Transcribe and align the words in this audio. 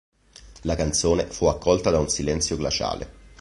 La 0.61 0.73
canzone 0.75 1.27
fu 1.27 1.45
accolta 1.45 1.91
da 1.91 1.99
un 1.99 2.09
silenzio 2.09 2.57
glaciale. 2.57 3.09